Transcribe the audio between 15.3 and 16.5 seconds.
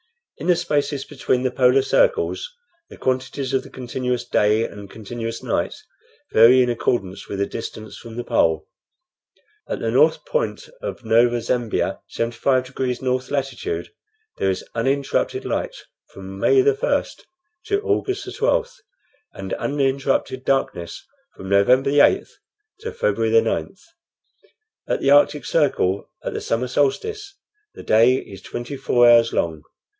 light from